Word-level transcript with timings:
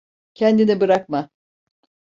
Kendini 0.33 0.79
bırakma. 0.79 1.29